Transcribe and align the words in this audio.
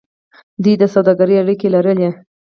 دوی 0.63 0.73
د 0.81 0.83
سوداګرۍ 0.93 1.35
اړیکې 1.41 1.67
لرلې. 1.75 2.09